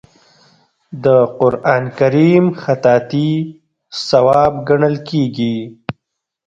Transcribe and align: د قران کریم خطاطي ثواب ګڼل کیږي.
د 1.03 1.05
قران 1.39 1.83
کریم 1.99 2.45
خطاطي 2.61 3.29
ثواب 4.07 4.53
ګڼل 4.67 4.95
کیږي. 5.09 5.57